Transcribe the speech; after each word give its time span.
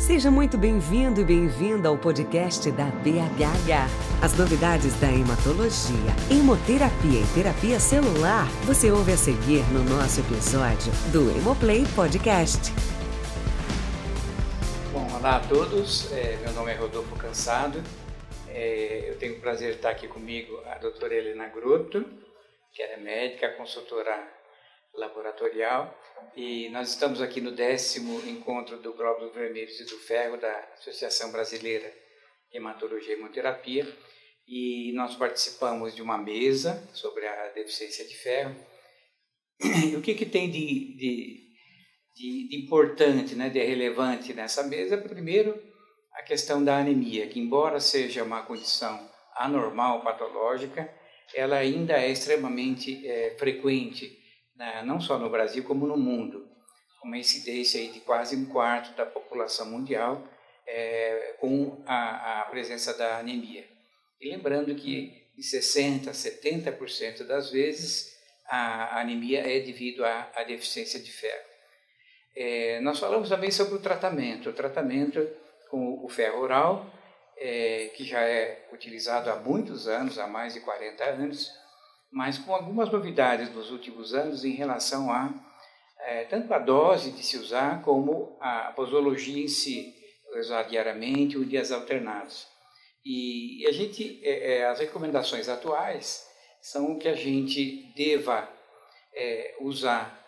Seja 0.00 0.30
muito 0.30 0.56
bem-vindo 0.56 1.20
e 1.20 1.24
bem-vinda 1.24 1.90
ao 1.90 1.98
podcast 1.98 2.72
da 2.72 2.86
BHH. 2.86 4.24
As 4.24 4.36
novidades 4.36 4.98
da 4.98 5.08
hematologia, 5.08 6.16
hemoterapia 6.30 7.20
e 7.20 7.34
terapia 7.34 7.78
celular 7.78 8.48
você 8.64 8.90
ouve 8.90 9.12
a 9.12 9.16
seguir 9.16 9.62
no 9.70 9.84
nosso 9.84 10.20
episódio 10.20 10.90
do 11.12 11.30
Hemoplay 11.30 11.84
Podcast. 11.94 12.72
Bom, 14.90 15.06
olá 15.18 15.36
a 15.36 15.40
todos, 15.40 16.10
é, 16.12 16.38
meu 16.38 16.52
nome 16.54 16.72
é 16.72 16.76
Rodolfo 16.76 17.14
Cansado. 17.16 17.82
É, 18.48 19.04
eu 19.06 19.18
tenho 19.18 19.36
o 19.36 19.40
prazer 19.40 19.72
de 19.72 19.76
estar 19.76 19.90
aqui 19.90 20.08
comigo 20.08 20.62
a 20.64 20.78
doutora 20.78 21.14
Helena 21.14 21.48
Grotto, 21.48 22.06
que 22.72 22.82
é 22.82 22.96
médica, 22.96 23.50
consultora 23.50 24.39
laboratorial 24.94 25.96
e 26.36 26.68
nós 26.70 26.90
estamos 26.90 27.20
aqui 27.20 27.40
no 27.40 27.52
décimo 27.52 28.20
encontro 28.28 28.78
do 28.78 28.92
Glóbulos 28.92 29.34
Vermelhos 29.34 29.80
e 29.80 29.84
do 29.84 29.98
Ferro 29.98 30.36
da 30.36 30.52
Associação 30.74 31.30
Brasileira 31.32 31.92
de 32.50 32.58
Hematologia 32.58 33.14
e 33.14 33.18
Hemoterapia 33.18 33.86
e 34.46 34.92
nós 34.94 35.14
participamos 35.14 35.94
de 35.94 36.02
uma 36.02 36.18
mesa 36.18 36.88
sobre 36.92 37.26
a 37.26 37.48
deficiência 37.48 38.04
de 38.04 38.16
ferro. 38.16 38.56
E 39.62 39.94
o 39.94 40.02
que, 40.02 40.14
que 40.14 40.26
tem 40.26 40.50
de, 40.50 40.96
de, 40.96 41.48
de, 42.16 42.48
de 42.48 42.56
importante, 42.56 43.34
né, 43.34 43.48
de 43.48 43.62
relevante 43.62 44.32
nessa 44.32 44.62
mesa? 44.62 44.96
Primeiro, 44.96 45.62
a 46.14 46.22
questão 46.22 46.64
da 46.64 46.78
anemia, 46.78 47.28
que 47.28 47.38
embora 47.38 47.78
seja 47.78 48.24
uma 48.24 48.42
condição 48.42 49.08
anormal, 49.36 50.02
patológica, 50.02 50.92
ela 51.34 51.56
ainda 51.56 51.92
é 51.92 52.10
extremamente 52.10 53.06
é, 53.06 53.36
frequente 53.38 54.19
né, 54.60 54.82
não 54.84 55.00
só 55.00 55.18
no 55.18 55.30
Brasil 55.30 55.64
como 55.64 55.86
no 55.86 55.96
mundo, 55.96 56.46
uma 57.02 57.16
incidência 57.16 57.82
de 57.90 57.98
quase 58.00 58.36
um 58.36 58.44
quarto 58.44 58.94
da 58.94 59.06
população 59.06 59.64
mundial 59.70 60.22
é, 60.66 61.34
com 61.40 61.82
a, 61.86 62.42
a, 62.42 62.44
presença 62.44 62.92
da 62.92 63.16
anemia. 63.16 63.66
E 64.20 64.28
lembrando 64.28 64.74
que 64.74 65.18
de 65.34 65.42
60% 65.42 66.08
a 66.08 66.12
70% 66.12 67.26
das 67.26 67.50
vezes 67.50 68.14
a 68.46 69.00
anemia 69.00 69.40
é 69.40 69.60
devido 69.60 70.04
à, 70.04 70.30
à 70.36 70.44
deficiência 70.44 71.00
de 71.00 71.10
ferro. 71.10 71.48
É, 72.36 72.80
nós 72.80 72.98
falamos 72.98 73.30
também 73.30 73.50
sobre 73.50 73.76
o 73.76 73.80
tratamento, 73.80 74.50
o 74.50 74.52
tratamento 74.52 75.26
com 75.70 76.04
o 76.04 76.08
ferro 76.10 76.38
oral, 76.38 76.84
é, 77.38 77.92
que 77.96 78.04
já 78.04 78.20
é 78.20 78.68
utilizado 78.74 79.30
há 79.30 79.36
muitos 79.36 79.88
anos, 79.88 80.18
há 80.18 80.26
mais 80.26 80.52
de 80.52 80.60
40 80.60 81.02
anos, 81.02 81.50
mas 82.12 82.38
com 82.38 82.54
algumas 82.54 82.90
novidades 82.90 83.54
nos 83.54 83.70
últimos 83.70 84.14
anos 84.14 84.44
em 84.44 84.52
relação 84.52 85.12
a 85.12 85.32
é, 86.02 86.24
tanto 86.24 86.52
a 86.52 86.58
dose 86.58 87.12
de 87.12 87.22
se 87.22 87.36
usar 87.36 87.82
como 87.82 88.36
a 88.40 88.72
posologia 88.72 89.44
em 89.44 89.48
si, 89.48 89.94
usar 90.34 90.62
diariamente 90.62 91.36
ou 91.36 91.44
dias 91.44 91.70
alternados. 91.70 92.48
E 93.04 93.64
a 93.66 93.72
gente, 93.72 94.20
é, 94.22 94.66
as 94.66 94.78
recomendações 94.78 95.48
atuais 95.48 96.26
são 96.60 96.98
que 96.98 97.08
a 97.08 97.14
gente 97.14 97.92
deva 97.94 98.48
é, 99.14 99.56
usar 99.60 100.18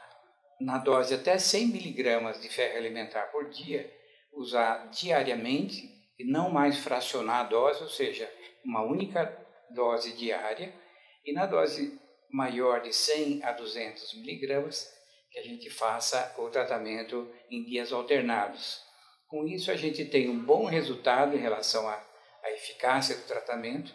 na 0.60 0.78
dose 0.78 1.14
até 1.14 1.38
100 1.38 1.66
miligramas 1.66 2.40
de 2.40 2.48
ferro 2.48 2.78
alimentar 2.78 3.24
por 3.32 3.50
dia, 3.50 3.92
usar 4.32 4.88
diariamente 4.90 5.90
e 6.18 6.24
não 6.24 6.50
mais 6.50 6.78
fracionar 6.78 7.40
a 7.40 7.44
dose, 7.44 7.82
ou 7.82 7.88
seja, 7.88 8.30
uma 8.64 8.82
única 8.82 9.36
dose 9.70 10.12
diária, 10.12 10.72
e 11.24 11.32
na 11.32 11.46
dose 11.46 11.98
maior 12.30 12.80
de 12.80 12.92
100 12.92 13.44
a 13.44 13.52
200 13.52 14.14
miligramas, 14.14 14.92
que 15.30 15.38
a 15.38 15.42
gente 15.42 15.70
faça 15.70 16.34
o 16.38 16.48
tratamento 16.48 17.30
em 17.50 17.64
dias 17.64 17.92
alternados. 17.92 18.82
Com 19.28 19.46
isso, 19.46 19.70
a 19.70 19.76
gente 19.76 20.04
tem 20.04 20.28
um 20.28 20.38
bom 20.38 20.66
resultado 20.66 21.36
em 21.36 21.40
relação 21.40 21.88
à, 21.88 21.94
à 22.42 22.50
eficácia 22.52 23.16
do 23.16 23.26
tratamento, 23.26 23.94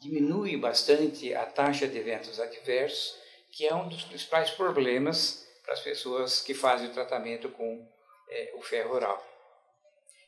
diminui 0.00 0.56
bastante 0.56 1.32
a 1.34 1.46
taxa 1.46 1.86
de 1.86 1.96
eventos 1.96 2.40
adversos, 2.40 3.16
que 3.52 3.66
é 3.66 3.74
um 3.74 3.88
dos 3.88 4.04
principais 4.04 4.50
problemas 4.50 5.46
para 5.62 5.74
as 5.74 5.80
pessoas 5.80 6.40
que 6.40 6.54
fazem 6.54 6.88
o 6.88 6.92
tratamento 6.92 7.48
com 7.50 7.88
é, 8.28 8.52
o 8.56 8.62
ferro 8.62 8.94
oral. 8.94 9.24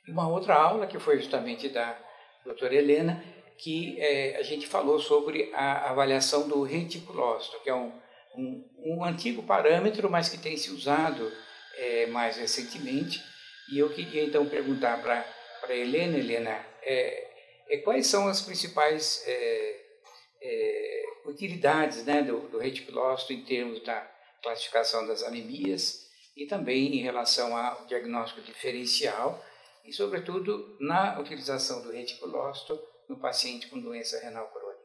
E 0.06 0.12
uma 0.12 0.28
outra 0.28 0.54
aula, 0.54 0.86
que 0.86 0.98
foi 0.98 1.18
justamente 1.18 1.68
da 1.68 1.98
doutora 2.44 2.74
Helena, 2.74 3.24
que 3.58 4.00
é, 4.00 4.36
a 4.36 4.42
gente 4.42 4.66
falou 4.66 4.98
sobre 4.98 5.50
a 5.54 5.90
avaliação 5.90 6.48
do 6.48 6.62
reticulócito, 6.62 7.60
que 7.62 7.70
é 7.70 7.74
um, 7.74 7.92
um, 8.36 8.64
um 8.78 9.04
antigo 9.04 9.42
parâmetro, 9.42 10.10
mas 10.10 10.28
que 10.28 10.38
tem 10.38 10.56
se 10.56 10.70
usado 10.70 11.30
é, 11.76 12.06
mais 12.06 12.36
recentemente. 12.36 13.22
E 13.72 13.78
eu 13.78 13.88
queria 13.90 14.24
então 14.24 14.46
perguntar 14.46 15.00
para 15.00 15.24
a 15.62 15.74
Helena, 15.74 16.18
Helena, 16.18 16.66
é, 16.82 17.30
é, 17.68 17.78
quais 17.78 18.06
são 18.06 18.28
as 18.28 18.42
principais 18.42 19.24
é, 19.26 19.80
é, 20.42 21.02
utilidades 21.26 22.04
né, 22.04 22.22
do, 22.22 22.40
do 22.48 22.58
reticulócito 22.58 23.32
em 23.32 23.42
termos 23.42 23.82
da 23.82 24.00
classificação 24.42 25.06
das 25.06 25.22
anemias 25.22 26.04
e 26.36 26.46
também 26.46 26.96
em 26.96 27.02
relação 27.02 27.56
ao 27.56 27.86
diagnóstico 27.86 28.42
diferencial 28.42 29.42
e, 29.84 29.92
sobretudo, 29.92 30.76
na 30.80 31.18
utilização 31.18 31.82
do 31.82 31.92
reticulócito 31.92 32.78
no 33.08 33.18
paciente 33.18 33.68
com 33.68 33.80
doença 33.80 34.18
renal 34.20 34.48
crônica? 34.48 34.84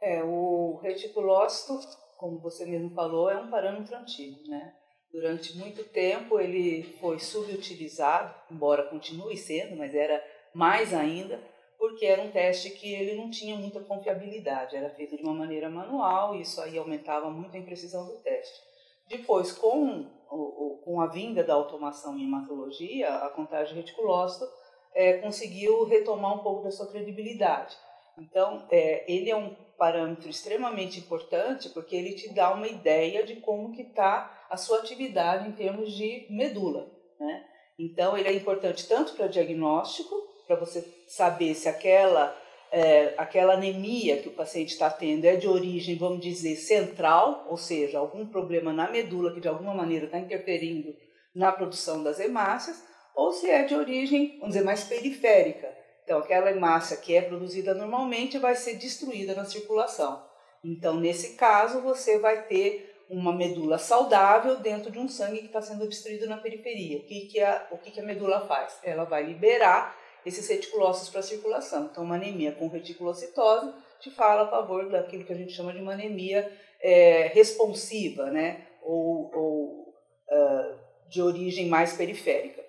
É, 0.00 0.22
o 0.22 0.78
reticulócito, 0.82 1.78
como 2.18 2.38
você 2.38 2.64
mesmo 2.66 2.90
falou, 2.90 3.30
é 3.30 3.36
um 3.36 3.50
parâmetro 3.50 3.96
antigo, 3.96 4.48
né? 4.48 4.74
Durante 5.10 5.56
muito 5.56 5.84
tempo 5.84 6.38
ele 6.38 6.82
foi 7.00 7.18
subutilizado, 7.18 8.34
embora 8.50 8.88
continue 8.88 9.36
sendo, 9.36 9.76
mas 9.76 9.94
era 9.94 10.22
mais 10.54 10.92
ainda, 10.92 11.40
porque 11.78 12.04
era 12.04 12.22
um 12.22 12.30
teste 12.30 12.70
que 12.70 12.92
ele 12.92 13.14
não 13.16 13.30
tinha 13.30 13.56
muita 13.56 13.80
confiabilidade, 13.80 14.76
era 14.76 14.90
feito 14.90 15.16
de 15.16 15.22
uma 15.22 15.34
maneira 15.34 15.68
manual 15.68 16.34
e 16.34 16.42
isso 16.42 16.60
aí 16.60 16.76
aumentava 16.76 17.30
muito 17.30 17.56
a 17.56 17.58
imprecisão 17.58 18.06
do 18.06 18.16
teste. 18.22 18.60
Depois, 19.08 19.52
com, 19.52 20.06
o, 20.30 20.80
com 20.84 21.00
a 21.00 21.06
vinda 21.06 21.44
da 21.44 21.54
automação 21.54 22.18
em 22.18 22.24
hematologia, 22.24 23.08
a 23.08 23.28
contagem 23.30 23.76
reticulócito 23.76 24.46
é, 24.96 25.18
conseguiu 25.18 25.84
retomar 25.84 26.34
um 26.34 26.42
pouco 26.42 26.64
da 26.64 26.70
sua 26.70 26.86
credibilidade. 26.86 27.76
Então, 28.18 28.66
é, 28.70 29.04
ele 29.06 29.30
é 29.30 29.36
um 29.36 29.54
parâmetro 29.76 30.30
extremamente 30.30 30.98
importante 30.98 31.68
porque 31.68 31.94
ele 31.94 32.14
te 32.14 32.32
dá 32.32 32.52
uma 32.54 32.66
ideia 32.66 33.22
de 33.22 33.36
como 33.36 33.72
que 33.72 33.82
está 33.82 34.46
a 34.48 34.56
sua 34.56 34.78
atividade 34.78 35.46
em 35.46 35.52
termos 35.52 35.92
de 35.92 36.26
medula. 36.30 36.90
Né? 37.20 37.44
Então, 37.78 38.16
ele 38.16 38.28
é 38.28 38.32
importante 38.32 38.88
tanto 38.88 39.12
para 39.12 39.26
diagnóstico, 39.26 40.14
para 40.46 40.56
você 40.56 40.82
saber 41.06 41.54
se 41.54 41.68
aquela, 41.68 42.34
é, 42.72 43.12
aquela 43.18 43.52
anemia 43.52 44.22
que 44.22 44.28
o 44.28 44.34
paciente 44.34 44.70
está 44.70 44.88
tendo 44.88 45.26
é 45.26 45.36
de 45.36 45.46
origem, 45.46 45.98
vamos 45.98 46.20
dizer, 46.20 46.56
central, 46.56 47.46
ou 47.50 47.58
seja, 47.58 47.98
algum 47.98 48.24
problema 48.24 48.72
na 48.72 48.90
medula 48.90 49.34
que 49.34 49.40
de 49.40 49.48
alguma 49.48 49.74
maneira 49.74 50.06
está 50.06 50.18
interferindo 50.18 50.96
na 51.34 51.52
produção 51.52 52.02
das 52.02 52.18
hemácias, 52.18 52.82
ou 53.16 53.32
se 53.32 53.50
é 53.50 53.64
de 53.64 53.74
origem, 53.74 54.36
vamos 54.38 54.54
dizer, 54.54 54.64
mais 54.64 54.84
periférica. 54.84 55.74
Então, 56.04 56.18
aquela 56.18 56.50
hemácia 56.50 56.96
que 56.96 57.16
é 57.16 57.22
produzida 57.22 57.74
normalmente 57.74 58.38
vai 58.38 58.54
ser 58.54 58.74
destruída 58.74 59.34
na 59.34 59.44
circulação. 59.44 60.24
Então, 60.62 61.00
nesse 61.00 61.34
caso, 61.34 61.80
você 61.80 62.18
vai 62.18 62.46
ter 62.46 62.94
uma 63.08 63.32
medula 63.32 63.78
saudável 63.78 64.56
dentro 64.56 64.90
de 64.90 64.98
um 64.98 65.08
sangue 65.08 65.38
que 65.38 65.46
está 65.46 65.60
sendo 65.60 65.88
destruído 65.88 66.28
na 66.28 66.36
periferia. 66.36 66.98
O 66.98 67.04
que, 67.04 67.22
que, 67.22 67.40
a, 67.40 67.66
o 67.70 67.78
que, 67.78 67.90
que 67.90 68.00
a 68.00 68.04
medula 68.04 68.46
faz? 68.46 68.78
Ela 68.84 69.04
vai 69.04 69.24
liberar 69.24 69.96
esses 70.24 70.48
reticulócitos 70.48 71.08
para 71.08 71.20
a 71.20 71.24
circulação. 71.24 71.88
Então, 71.90 72.04
uma 72.04 72.16
anemia 72.16 72.52
com 72.52 72.68
reticulocitose 72.68 73.72
te 74.00 74.10
fala 74.10 74.42
a 74.42 74.48
favor 74.48 74.88
daquilo 74.88 75.24
que 75.24 75.32
a 75.32 75.36
gente 75.36 75.52
chama 75.52 75.72
de 75.72 75.80
uma 75.80 75.94
anemia 75.94 76.52
é, 76.80 77.28
responsiva, 77.32 78.30
né? 78.30 78.66
ou, 78.86 79.30
ou 79.34 79.94
uh, 80.30 80.78
de 81.08 81.20
origem 81.20 81.66
mais 81.66 81.96
periférica. 81.96 82.65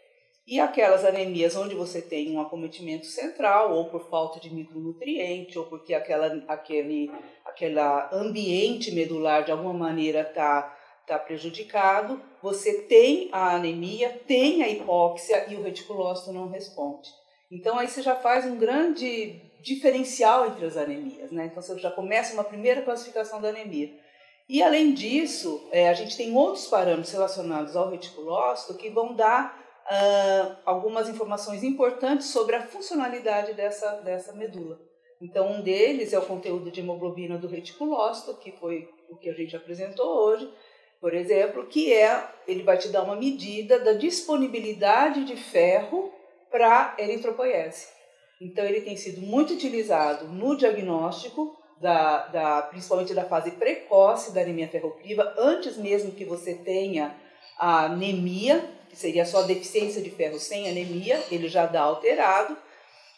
E 0.47 0.61
aquelas 0.61 1.03
anemias 1.03 1.57
onde 1.57 1.75
você 1.75 2.01
tem 2.01 2.31
um 2.31 2.39
acometimento 2.39 3.05
central, 3.05 3.73
ou 3.73 3.89
por 3.89 4.09
falta 4.09 4.39
de 4.39 4.53
micronutriente, 4.53 5.59
ou 5.59 5.65
porque 5.65 5.93
aquela, 5.93 6.41
aquele 6.47 7.11
aquela 7.43 8.09
ambiente 8.13 8.93
medular 8.93 9.43
de 9.43 9.51
alguma 9.51 9.73
maneira 9.73 10.21
está 10.21 10.73
tá 11.05 11.19
prejudicado, 11.19 12.21
você 12.41 12.83
tem 12.83 13.27
a 13.33 13.55
anemia, 13.55 14.21
tem 14.25 14.63
a 14.63 14.69
hipóxia 14.69 15.45
e 15.49 15.55
o 15.55 15.63
reticulócito 15.63 16.31
não 16.31 16.47
responde. 16.47 17.09
Então 17.51 17.77
aí 17.77 17.87
você 17.87 18.01
já 18.01 18.15
faz 18.15 18.45
um 18.45 18.57
grande 18.57 19.41
diferencial 19.61 20.47
entre 20.47 20.65
as 20.65 20.77
anemias, 20.77 21.29
né? 21.29 21.45
Então 21.45 21.61
você 21.61 21.77
já 21.77 21.91
começa 21.91 22.33
uma 22.33 22.43
primeira 22.43 22.81
classificação 22.81 23.41
da 23.41 23.49
anemia. 23.49 23.93
E 24.47 24.63
além 24.63 24.93
disso, 24.93 25.67
é, 25.71 25.89
a 25.89 25.93
gente 25.93 26.15
tem 26.15 26.33
outros 26.33 26.67
parâmetros 26.67 27.11
relacionados 27.11 27.75
ao 27.75 27.89
reticulócito 27.89 28.75
que 28.75 28.89
vão 28.89 29.13
dar 29.13 29.66
uh, 29.87 30.57
algumas 30.65 31.09
informações 31.09 31.63
importantes 31.63 32.27
sobre 32.27 32.55
a 32.55 32.67
funcionalidade 32.67 33.53
dessa, 33.53 33.91
dessa 34.01 34.33
medula. 34.33 34.79
Então, 35.21 35.51
um 35.51 35.61
deles 35.61 36.13
é 36.13 36.19
o 36.19 36.25
conteúdo 36.25 36.69
de 36.69 36.79
hemoglobina 36.79 37.37
do 37.37 37.47
reticulócito, 37.47 38.37
que 38.37 38.51
foi 38.51 38.87
o 39.09 39.17
que 39.17 39.29
a 39.29 39.33
gente 39.33 39.55
apresentou 39.55 40.07
hoje, 40.07 40.51
por 41.01 41.13
exemplo, 41.13 41.65
que 41.65 41.91
é, 41.93 42.23
ele 42.47 42.63
vai 42.63 42.77
te 42.77 42.89
dar 42.89 43.03
uma 43.03 43.15
medida 43.15 43.79
da 43.79 43.93
disponibilidade 43.93 45.25
de 45.25 45.35
ferro 45.35 46.11
para 46.51 46.95
eritropoiese. 46.99 47.87
Então, 48.39 48.63
ele 48.63 48.81
tem 48.81 48.95
sido 48.95 49.21
muito 49.21 49.53
utilizado 49.53 50.27
no 50.27 50.55
diagnóstico, 50.55 51.55
da, 51.79 52.27
da, 52.27 52.61
principalmente 52.63 53.13
da 53.13 53.25
fase 53.25 53.51
precoce 53.51 54.33
da 54.33 54.41
anemia 54.41 54.67
ferropriva, 54.67 55.35
antes 55.37 55.77
mesmo 55.77 56.11
que 56.11 56.25
você 56.25 56.55
tenha 56.55 57.15
a 57.57 57.85
anemia, 57.85 58.63
seria 58.97 59.25
só 59.25 59.43
deficiência 59.43 60.01
de 60.01 60.09
ferro 60.09 60.39
sem 60.39 60.67
anemia, 60.67 61.23
ele 61.31 61.47
já 61.47 61.65
dá 61.65 61.81
alterado. 61.81 62.57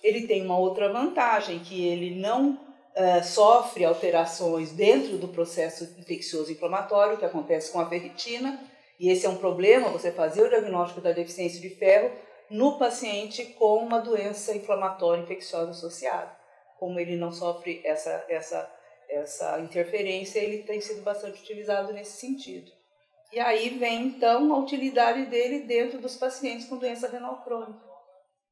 Ele 0.04 0.28
tem 0.28 0.46
uma 0.46 0.58
outra 0.58 0.92
vantagem, 0.92 1.60
que 1.60 1.86
ele 1.86 2.20
não 2.20 2.52
uh, 2.52 3.24
sofre 3.24 3.86
alterações 3.86 4.72
dentro 4.72 5.18
do 5.18 5.28
processo 5.28 5.84
infeccioso 5.98 6.52
inflamatório 6.52 7.18
que 7.18 7.26
acontece 7.26 7.72
com 7.72 7.80
a 7.80 7.90
ferritina, 7.90 8.60
e 9.00 9.10
esse 9.10 9.26
é 9.26 9.30
um 9.30 9.38
problema, 9.38 9.90
você 9.90 10.12
fazer 10.12 10.44
o 10.44 10.50
diagnóstico 10.50 11.00
da 11.02 11.12
deficiência 11.12 11.62
de 11.62 11.70
ferro 11.70 12.12
no 12.50 12.78
paciente 12.78 13.46
com 13.58 13.78
uma 13.78 14.00
doença 14.00 14.56
inflamatória 14.56 15.22
infecciosa 15.22 15.72
associada. 15.72 16.38
Como 16.78 17.00
ele 17.00 17.16
não 17.16 17.32
sofre 17.32 17.82
essa, 17.86 18.26
essa, 18.28 18.70
essa 19.10 19.60
interferência, 19.60 20.40
ele 20.40 20.64
tem 20.64 20.82
sido 20.82 21.02
bastante 21.02 21.42
utilizado 21.42 21.94
nesse 21.94 22.20
sentido. 22.20 22.79
E 23.32 23.40
aí 23.40 23.70
vem 23.70 24.08
então 24.08 24.54
a 24.54 24.58
utilidade 24.58 25.26
dele 25.26 25.60
dentro 25.60 26.00
dos 26.00 26.16
pacientes 26.16 26.68
com 26.68 26.78
doença 26.78 27.08
renal 27.08 27.44
crônica, 27.44 27.80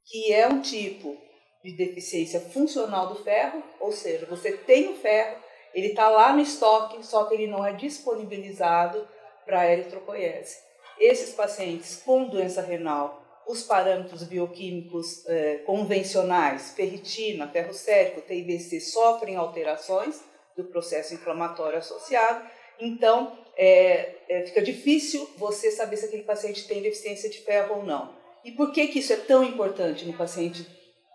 que 0.06 0.32
é 0.32 0.48
um 0.48 0.62
tipo 0.62 1.18
de 1.64 1.76
deficiência 1.76 2.40
funcional 2.40 3.08
do 3.08 3.24
ferro, 3.24 3.64
ou 3.80 3.92
seja, 3.92 4.28
você 4.28 4.52
tem 4.52 4.90
o 4.90 4.96
ferro, 4.96 5.38
ele 5.74 5.88
está 5.88 6.08
lá 6.10 6.32
no 6.32 6.42
estoque, 6.42 7.04
só 7.06 7.26
que 7.26 7.34
ele 7.34 7.48
não 7.48 7.66
é 7.66 7.74
disponibilizado 7.74 9.08
para 9.46 9.62
a 9.62 9.72
eritropoiese. 9.72 10.58
Esses 11.00 11.34
pacientes 11.34 12.02
com 12.06 12.26
doença 12.26 12.62
renal, 12.62 13.24
os 13.48 13.64
parâmetros 13.64 14.24
bioquímicos 14.24 15.26
eh, 15.28 15.62
convencionais, 15.66 16.72
ferritina, 16.72 17.48
ferro 17.48 17.74
sérico, 17.74 18.22
TIBC, 18.22 18.80
sofrem 18.82 19.38
alterações 19.38 20.22
do 20.56 20.66
processo 20.66 21.14
inflamatório 21.14 21.78
associado, 21.78 22.46
então 22.80 23.38
é, 23.56 24.16
é, 24.30 24.46
fica 24.46 24.62
difícil 24.62 25.28
você 25.38 25.72
saber 25.72 25.98
se 25.98 26.06
aquele 26.06 26.24
paciente 26.24 26.68
tem 26.68 26.82
deficiência 26.82 27.30
de 27.30 27.40
ferro 27.40 27.78
ou 27.78 27.84
não. 27.84 28.16
E 28.46 28.52
por 28.52 28.72
que, 28.72 28.88
que 28.88 29.00
isso 29.00 29.12
é 29.12 29.18
tão 29.18 29.44
importante 29.44 30.06
no 30.06 30.14
paciente 30.14 30.66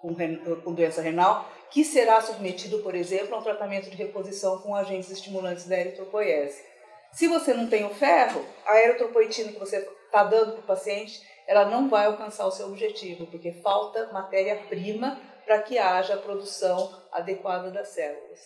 com, 0.01 0.15
com 0.63 0.75
doença 0.75 1.01
renal, 1.01 1.51
que 1.71 1.85
será 1.85 2.21
submetido, 2.21 2.81
por 2.81 2.95
exemplo, 2.95 3.35
a 3.35 3.39
um 3.39 3.43
tratamento 3.43 3.89
de 3.89 3.97
reposição 3.97 4.59
com 4.59 4.75
agentes 4.75 5.11
estimulantes 5.11 5.67
da 5.67 5.79
eritropoiese? 5.79 6.63
Se 7.13 7.29
você 7.29 7.55
não 7.55 7.69
tem 7.69 7.85
o 7.85 7.95
ferro, 7.95 8.45
a 8.67 8.83
eritropoetina 8.83 9.53
que 9.53 9.59
você 9.59 9.79
está 10.07 10.25
dando 10.25 10.53
para 10.53 10.61
o 10.61 10.67
paciente, 10.67 11.23
ela 11.47 11.65
não 11.65 11.89
vai 11.89 12.07
alcançar 12.07 12.47
o 12.47 12.51
seu 12.51 12.67
objetivo, 12.67 13.27
porque 13.27 13.53
falta 13.53 14.13
matéria-prima 14.13 15.21
para 15.45 15.63
que 15.63 15.79
haja 15.79 16.15
a 16.15 16.19
produção 16.19 17.03
adequada 17.13 17.71
das 17.71 17.89
células. 17.89 18.41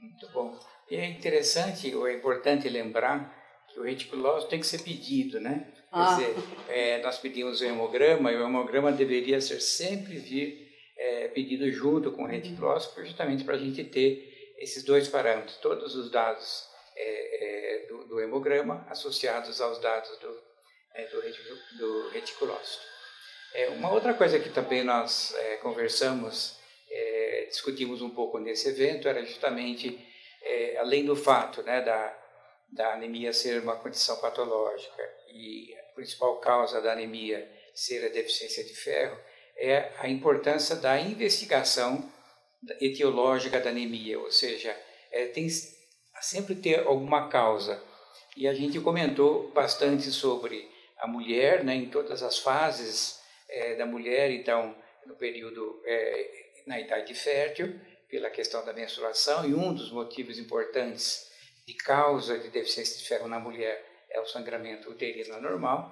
Muito 0.00 0.28
bom. 0.32 0.58
E 0.92 0.96
é 0.96 1.06
interessante 1.06 1.94
ou 1.94 2.06
é 2.06 2.12
importante 2.12 2.68
lembrar 2.68 3.34
que 3.72 3.80
o 3.80 3.82
reticulose 3.82 4.46
tem 4.46 4.60
que 4.60 4.66
ser 4.66 4.82
pedido, 4.82 5.40
né? 5.40 5.72
Ah. 5.90 6.18
Quer 6.18 6.26
dizer, 6.26 6.44
é, 6.68 7.02
nós 7.02 7.16
pedimos 7.16 7.62
o 7.62 7.64
hemograma 7.64 8.30
e 8.30 8.36
o 8.36 8.44
hemograma 8.44 8.92
deveria 8.92 9.40
ser 9.40 9.58
sempre 9.62 10.18
vir 10.18 10.70
é, 10.98 11.28
pedido 11.28 11.72
junto 11.72 12.12
com 12.12 12.24
o 12.24 12.26
reticulose, 12.26 12.90
justamente 13.06 13.42
para 13.42 13.54
a 13.54 13.58
gente 13.58 13.82
ter 13.84 14.54
esses 14.58 14.84
dois 14.84 15.08
parâmetros, 15.08 15.56
todos 15.56 15.96
os 15.96 16.10
dados 16.10 16.68
é, 16.94 17.84
é, 17.84 17.86
do, 17.86 18.08
do, 18.08 18.20
hemograma 18.20 18.86
associados 18.90 19.62
aos 19.62 19.78
dados 19.78 20.10
do, 20.18 20.42
é, 20.94 21.06
do, 21.06 21.78
do 21.78 22.10
reticulócito. 22.10 22.84
É, 23.54 23.70
uma 23.70 23.90
outra 23.90 24.12
coisa 24.12 24.38
que 24.38 24.50
também 24.50 24.84
nós 24.84 25.34
é, 25.36 25.56
conversamos, 25.56 26.60
discutimos 27.48 28.02
um 28.02 28.10
pouco 28.10 28.38
nesse 28.38 28.68
evento, 28.68 29.08
era 29.08 29.24
justamente, 29.24 29.98
é, 30.52 30.76
além 30.78 31.04
do 31.04 31.16
fato 31.16 31.62
né, 31.62 31.80
da, 31.80 32.18
da 32.70 32.92
anemia 32.92 33.32
ser 33.32 33.60
uma 33.62 33.76
condição 33.76 34.16
patológica 34.20 35.02
e 35.32 35.74
a 35.74 35.94
principal 35.94 36.36
causa 36.40 36.80
da 36.80 36.92
anemia 36.92 37.50
ser 37.74 38.04
a 38.04 38.08
deficiência 38.08 38.62
de 38.64 38.74
ferro, 38.74 39.18
é 39.56 39.92
a 39.98 40.08
importância 40.08 40.76
da 40.76 41.00
investigação 41.00 42.10
etiológica 42.80 43.58
da 43.60 43.70
anemia, 43.70 44.18
ou 44.18 44.30
seja, 44.30 44.76
é, 45.10 45.26
tem 45.26 45.48
sempre 46.20 46.54
ter 46.54 46.80
alguma 46.86 47.28
causa. 47.28 47.82
E 48.36 48.46
a 48.46 48.54
gente 48.54 48.78
comentou 48.80 49.50
bastante 49.52 50.10
sobre 50.10 50.70
a 50.98 51.06
mulher, 51.06 51.64
né, 51.64 51.74
em 51.74 51.86
todas 51.86 52.22
as 52.22 52.38
fases 52.38 53.20
é, 53.48 53.74
da 53.74 53.86
mulher, 53.86 54.30
então, 54.30 54.74
no 55.06 55.16
período, 55.16 55.82
é, 55.84 56.30
na 56.66 56.78
idade 56.78 57.14
fértil, 57.14 57.78
pela 58.12 58.28
questão 58.28 58.62
da 58.62 58.74
menstruação, 58.74 59.48
e 59.48 59.54
um 59.54 59.72
dos 59.72 59.90
motivos 59.90 60.38
importantes 60.38 61.32
de 61.66 61.72
causa 61.72 62.38
de 62.38 62.50
deficiência 62.50 62.98
de 62.98 63.08
ferro 63.08 63.26
na 63.26 63.40
mulher 63.40 63.82
é 64.10 64.20
o 64.20 64.26
sangramento 64.26 64.90
uterino 64.90 65.34
anormal, 65.34 65.90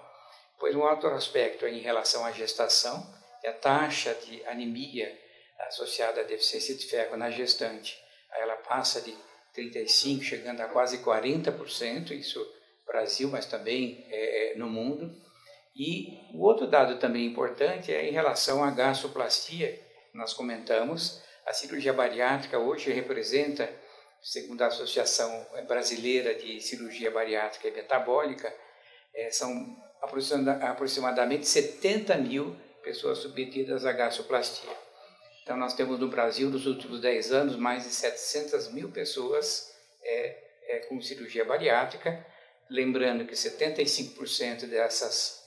pois 0.59 0.75
um 0.75 0.83
outro 0.83 1.09
aspecto 1.15 1.65
é 1.65 1.71
em 1.71 1.81
relação 1.81 2.23
à 2.23 2.31
gestação, 2.31 3.11
é 3.43 3.49
a 3.49 3.55
taxa 3.55 4.13
de 4.13 4.45
anemia 4.45 5.19
associada 5.61 6.21
à 6.21 6.25
deficiência 6.25 6.75
de 6.75 6.85
ferro 6.85 7.17
na 7.17 7.31
gestante, 7.31 7.99
ela 8.37 8.57
passa 8.57 9.01
de 9.01 9.17
35, 9.55 10.23
chegando 10.23 10.61
a 10.61 10.69
quase 10.69 10.99
40%, 10.99 12.11
isso 12.11 12.39
no 12.39 12.93
Brasil, 12.93 13.31
mas 13.31 13.47
também 13.47 14.07
é, 14.11 14.53
no 14.59 14.69
mundo. 14.69 15.11
E 15.75 16.19
o 16.35 16.43
outro 16.43 16.67
dado 16.67 16.99
também 16.99 17.25
importante 17.25 17.91
é 17.91 18.07
em 18.07 18.13
relação 18.13 18.63
à 18.63 18.71
gastroplastia, 18.71 19.81
nós 20.13 20.35
comentamos, 20.35 21.23
a 21.47 21.53
cirurgia 21.53 21.93
bariátrica 21.93 22.59
hoje 22.59 22.93
representa, 22.93 23.69
segundo 24.23 24.63
a 24.63 24.67
Associação 24.67 25.47
Brasileira 25.67 26.35
de 26.35 26.61
Cirurgia 26.61 27.11
Bariátrica 27.11 27.69
e 27.69 27.71
Metabólica, 27.71 28.55
é, 29.15 29.31
são 29.31 29.77
aproximadamente 30.63 31.47
70 31.47 32.17
mil 32.17 32.57
pessoas 32.83 33.19
submetidas 33.19 33.85
à 33.85 33.93
gastroplastia. 33.93 34.71
Então, 35.43 35.57
nós 35.57 35.75
temos 35.75 35.99
no 35.99 36.09
Brasil, 36.09 36.49
nos 36.49 36.67
últimos 36.67 37.01
10 37.01 37.33
anos, 37.33 37.57
mais 37.57 37.85
de 37.85 37.91
700 37.91 38.73
mil 38.73 38.91
pessoas 38.91 39.75
é, 40.03 40.37
é, 40.69 40.79
com 40.81 41.01
cirurgia 41.01 41.45
bariátrica. 41.45 42.25
Lembrando 42.69 43.27
que 43.27 43.35
75% 43.35 44.67
dessas, 44.67 45.43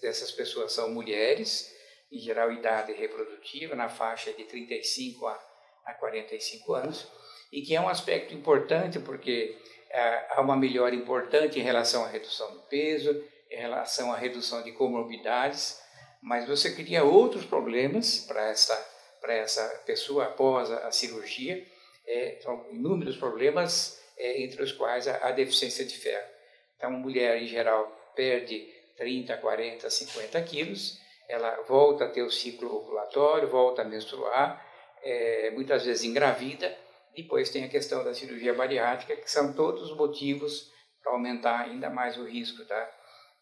dessas 0.00 0.30
pessoas 0.30 0.72
são 0.72 0.90
mulheres, 0.90 1.74
em 2.10 2.18
geral 2.18 2.52
idade 2.52 2.92
reprodutiva, 2.92 3.74
na 3.74 3.88
faixa 3.88 4.32
de 4.32 4.44
35 4.44 5.26
a, 5.26 5.40
a 5.86 5.94
45 5.94 6.74
anos, 6.74 7.06
e 7.52 7.62
que 7.62 7.74
é 7.74 7.80
um 7.80 7.88
aspecto 7.88 8.34
importante 8.34 8.98
porque 8.98 9.56
é, 9.90 10.26
há 10.30 10.40
uma 10.40 10.56
melhora 10.56 10.94
importante 10.94 11.58
em 11.58 11.62
relação 11.62 12.04
à 12.04 12.08
redução 12.08 12.52
do 12.52 12.60
peso, 12.62 13.24
em 13.50 13.56
relação 13.56 14.12
à 14.12 14.16
redução 14.16 14.62
de 14.62 14.72
comorbidades, 14.72 15.80
mas 16.22 16.46
você 16.46 16.74
cria 16.74 17.02
outros 17.02 17.44
problemas 17.44 18.24
para 18.26 18.48
essa 18.48 18.90
essa 19.28 19.66
pessoa 19.84 20.24
após 20.24 20.70
a, 20.70 20.88
a 20.88 20.92
cirurgia. 20.92 21.64
É, 22.06 22.38
são 22.42 22.66
inúmeros 22.70 23.16
problemas, 23.16 24.00
é, 24.16 24.42
entre 24.42 24.62
os 24.62 24.72
quais 24.72 25.06
a, 25.06 25.28
a, 25.28 25.30
deficiência 25.30 25.84
de 25.84 25.96
ferro. 25.96 26.28
Então, 26.76 26.90
a 26.90 26.92
mulher, 26.92 27.40
em 27.40 27.46
geral, 27.46 27.86
perde 28.16 28.68
30, 28.96 29.36
40, 29.36 29.88
50 29.88 30.42
quilos, 30.42 30.98
ela 31.30 31.62
volta 31.62 32.04
a 32.04 32.08
ter 32.08 32.22
o 32.22 32.30
ciclo 32.30 32.74
ovulatório, 32.76 33.48
volta 33.48 33.82
a 33.82 33.84
menstruar, 33.84 34.66
é, 35.02 35.50
muitas 35.52 35.84
vezes 35.84 36.04
engravida, 36.04 36.76
depois 37.16 37.50
tem 37.50 37.64
a 37.64 37.68
questão 37.68 38.04
da 38.04 38.12
cirurgia 38.12 38.52
bariátrica, 38.52 39.16
que 39.16 39.30
são 39.30 39.52
todos 39.52 39.90
os 39.90 39.96
motivos 39.96 40.70
para 41.02 41.12
aumentar 41.12 41.60
ainda 41.60 41.88
mais 41.88 42.18
o 42.18 42.24
risco 42.24 42.64
da, 42.64 42.90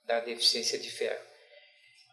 da 0.07 0.21
deficiência 0.21 0.78
de 0.78 0.90
ferro. 0.90 1.28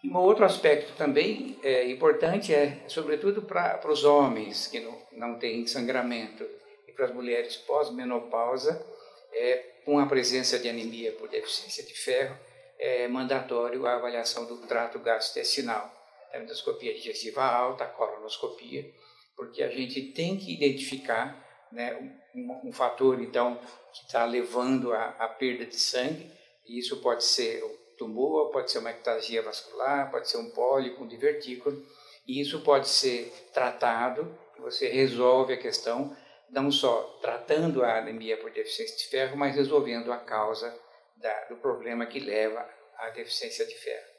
Um 0.04 0.18
outro 0.18 0.46
aspecto 0.46 0.96
também 0.96 1.60
é, 1.64 1.90
importante 1.90 2.54
é, 2.54 2.84
sobretudo 2.88 3.42
para 3.42 3.90
os 3.90 4.04
homens 4.04 4.68
que 4.68 4.80
não, 4.80 5.02
não 5.14 5.40
têm 5.40 5.66
sangramento 5.66 6.48
e 6.88 6.92
para 6.92 7.06
as 7.06 7.14
mulheres 7.14 7.56
pós-menopausa, 7.58 8.86
é, 9.34 9.58
com 9.84 10.00
a 10.00 10.06
presença 10.06 10.58
de 10.60 10.70
anemia 10.70 11.12
por 11.14 11.28
deficiência 11.28 11.84
de 11.84 11.94
ferro, 11.94 12.38
é 12.80 13.08
mandatório 13.08 13.86
a 13.86 13.96
avaliação 13.96 14.46
do 14.46 14.58
trato 14.68 15.00
gastrointestinal, 15.00 15.92
a 16.34 16.40
endoscopia 16.40 16.94
digestiva 16.94 17.44
alta, 17.44 17.84
a 17.84 17.88
colonoscopia, 17.88 18.92
porque 19.36 19.64
a 19.64 19.70
gente 19.70 20.02
tem 20.12 20.38
que 20.38 20.54
identificar 20.54 21.44
né, 21.72 21.96
um, 22.34 22.70
um 22.70 22.74
fator 22.74 23.22
então 23.22 23.60
que 23.94 24.06
está 24.06 24.26
levando 24.26 24.94
à 24.94 25.28
perda 25.28 25.66
de 25.66 25.80
sangue, 25.80 26.32
e 26.66 26.80
isso 26.80 26.98
pode 26.98 27.24
ser 27.24 27.64
tumor, 27.98 28.52
pode 28.52 28.72
ser 28.72 28.80
uma 28.80 28.90
ectasia 28.90 29.42
vascular, 29.42 30.12
pode 30.12 30.30
ser 30.30 30.38
um 30.38 30.50
pólipo, 30.50 31.04
um 31.04 31.08
divertículo, 31.08 31.86
e 32.28 32.42
isso 32.42 32.62
pode 32.62 32.90
ser 32.90 33.32
tratado, 33.54 34.38
você 34.60 34.88
resolve 34.90 35.54
a 35.54 35.58
questão, 35.58 36.16
não 36.50 36.72
só 36.72 37.20
tratando 37.22 37.84
a 37.84 37.98
anemia 37.98 38.38
por 38.38 38.52
deficiência 38.52 38.98
de 38.98 39.08
ferro, 39.08 39.38
mas 39.38 39.56
resolvendo 39.56 40.12
a 40.12 40.18
causa 40.18 40.78
da, 41.18 41.46
do 41.46 41.58
problema 41.58 42.06
que 42.06 42.20
leva 42.20 42.68
à 42.98 43.10
deficiência 43.10 43.66
de 43.66 43.76
ferro. 43.76 44.16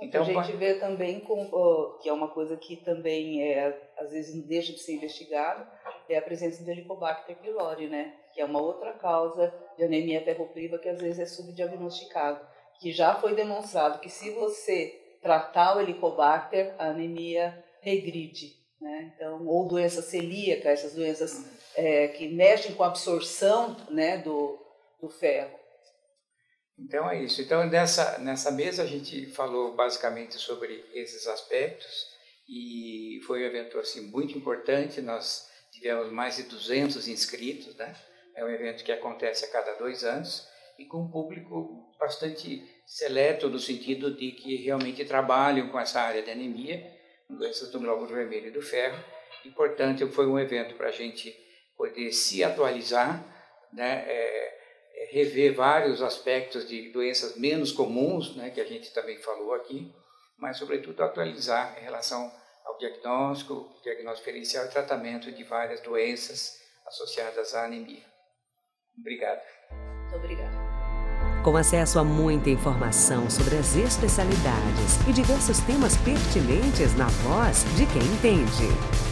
Então, 0.00 0.22
a 0.22 0.24
gente 0.24 0.56
vê 0.56 0.74
também 0.74 1.18
com, 1.20 1.98
que 2.00 2.08
é 2.08 2.12
uma 2.12 2.28
coisa 2.28 2.56
que 2.56 2.76
também 2.76 3.42
é, 3.42 3.90
às 3.98 4.12
vezes 4.12 4.34
não 4.34 4.46
deixa 4.46 4.72
de 4.72 4.78
ser 4.78 4.94
investigado, 4.94 5.66
é 6.08 6.16
a 6.16 6.22
presença 6.22 6.62
do 6.62 6.70
Helicobacter 6.70 7.36
pylori, 7.36 7.88
né? 7.88 8.14
Que 8.32 8.40
é 8.40 8.44
uma 8.44 8.62
outra 8.62 8.92
causa 8.92 9.52
de 9.76 9.84
anemia 9.84 10.24
ferropriva 10.24 10.78
que 10.78 10.88
às 10.88 11.00
vezes 11.00 11.18
é 11.18 11.26
subdiagnosticado. 11.26 12.40
Que 12.80 12.92
já 12.92 13.16
foi 13.16 13.34
demonstrado 13.34 13.98
que 13.98 14.08
se 14.08 14.30
você 14.30 15.18
tratar 15.20 15.76
o 15.76 15.80
Helicobacter, 15.80 16.74
a 16.78 16.90
anemia 16.90 17.64
regride. 17.80 18.56
Né? 18.80 19.12
Então, 19.14 19.44
ou 19.46 19.66
doença 19.66 20.00
celíaca, 20.00 20.70
essas 20.70 20.94
doenças 20.94 21.44
é, 21.74 22.08
que 22.08 22.28
mexem 22.28 22.74
com 22.74 22.84
a 22.84 22.86
absorção 22.86 23.76
né, 23.90 24.18
do, 24.18 24.56
do 25.00 25.08
ferro. 25.08 25.57
Então 26.78 27.10
é 27.10 27.22
isso. 27.22 27.42
Então 27.42 27.66
nessa 27.66 28.18
nessa 28.18 28.50
mesa 28.50 28.82
a 28.82 28.86
gente 28.86 29.26
falou 29.26 29.74
basicamente 29.74 30.36
sobre 30.36 30.84
esses 30.94 31.26
aspectos 31.26 32.06
e 32.48 33.20
foi 33.26 33.42
um 33.42 33.46
evento 33.46 33.78
assim 33.78 34.02
muito 34.02 34.36
importante. 34.38 35.00
Nós 35.00 35.48
tivemos 35.72 36.10
mais 36.10 36.36
de 36.36 36.44
200 36.44 37.08
inscritos, 37.08 37.74
né? 37.76 37.94
É 38.34 38.44
um 38.44 38.48
evento 38.48 38.84
que 38.84 38.92
acontece 38.92 39.44
a 39.44 39.50
cada 39.50 39.74
dois 39.74 40.04
anos 40.04 40.48
e 40.78 40.84
com 40.84 41.02
um 41.02 41.10
público 41.10 41.92
bastante 41.98 42.64
seleto 42.86 43.48
no 43.48 43.58
sentido 43.58 44.14
de 44.14 44.30
que 44.30 44.56
realmente 44.56 45.04
trabalham 45.04 45.68
com 45.68 45.80
essa 45.80 46.00
área 46.00 46.22
de 46.22 46.30
anemia, 46.30 46.88
doenças 47.28 47.70
do 47.72 47.80
glóbulo 47.80 48.06
vermelho 48.06 48.46
e 48.46 48.52
do 48.52 48.62
ferro. 48.62 49.02
E 49.44 49.50
portanto 49.50 50.08
foi 50.12 50.26
um 50.26 50.38
evento 50.38 50.76
para 50.76 50.88
a 50.88 50.92
gente 50.92 51.36
poder 51.76 52.12
se 52.12 52.44
atualizar, 52.44 53.22
né? 53.72 54.04
É, 54.06 54.57
rever 55.10 55.54
vários 55.54 56.02
aspectos 56.02 56.68
de 56.68 56.90
doenças 56.90 57.36
menos 57.36 57.72
comuns, 57.72 58.36
né, 58.36 58.50
que 58.50 58.60
a 58.60 58.64
gente 58.64 58.92
também 58.92 59.18
falou 59.18 59.54
aqui, 59.54 59.92
mas, 60.36 60.58
sobretudo, 60.58 61.02
atualizar 61.02 61.76
em 61.78 61.82
relação 61.82 62.32
ao 62.64 62.78
diagnóstico, 62.78 63.68
diagnóstico 63.82 64.26
diferencial 64.26 64.66
e 64.66 64.70
tratamento 64.70 65.32
de 65.32 65.44
várias 65.44 65.80
doenças 65.80 66.58
associadas 66.86 67.54
à 67.54 67.64
anemia. 67.64 68.04
Obrigado. 68.98 69.42
Muito 69.70 70.16
obrigada. 70.16 70.68
Com 71.44 71.56
acesso 71.56 71.98
a 71.98 72.04
muita 72.04 72.50
informação 72.50 73.30
sobre 73.30 73.56
as 73.56 73.76
especialidades 73.76 75.06
e 75.08 75.12
diversos 75.12 75.60
temas 75.60 75.96
pertinentes 75.98 76.96
na 76.96 77.08
voz 77.08 77.64
de 77.76 77.86
quem 77.86 78.02
entende. 78.02 79.07